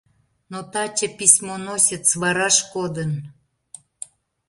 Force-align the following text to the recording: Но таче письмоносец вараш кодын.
Но 0.51 0.59
таче 0.71 1.07
письмоносец 1.17 2.05
вараш 2.21 2.57
кодын. 2.73 3.11